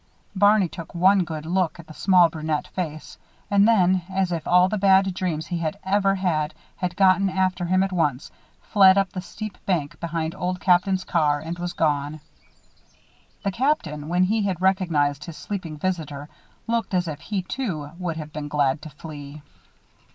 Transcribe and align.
Barney 0.35 0.67
took 0.67 0.95
one 0.95 1.23
good 1.23 1.45
look 1.45 1.79
at 1.79 1.85
the 1.85 1.93
small, 1.93 2.27
brunette 2.27 2.65
face; 2.69 3.19
and 3.51 3.67
then, 3.67 4.01
as 4.09 4.31
if 4.31 4.47
all 4.47 4.67
the 4.67 4.79
bad 4.79 5.13
dreams 5.13 5.45
he 5.45 5.59
had 5.59 5.77
ever 5.83 6.15
had, 6.15 6.55
had 6.75 6.95
gotten 6.95 7.29
after 7.29 7.65
him 7.65 7.83
at 7.83 7.91
once, 7.91 8.31
fled 8.63 8.97
up 8.97 9.11
the 9.11 9.21
steep 9.21 9.63
bank 9.67 9.99
behind 9.99 10.33
Old 10.33 10.59
Captain's 10.59 11.03
car 11.03 11.39
and 11.39 11.59
was 11.59 11.73
gone. 11.73 12.19
The 13.43 13.51
Captain, 13.51 14.09
when 14.09 14.23
he 14.23 14.41
had 14.41 14.59
recognized 14.59 15.25
his 15.25 15.37
sleeping 15.37 15.77
visitor, 15.77 16.29
looked 16.65 16.95
as 16.95 17.07
if 17.07 17.19
he, 17.19 17.43
too, 17.43 17.91
would 17.99 18.17
have 18.17 18.33
been 18.33 18.47
glad 18.47 18.81
to 18.81 18.89
flee. 18.89 19.43